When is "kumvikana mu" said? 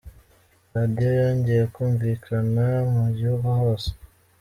1.73-3.05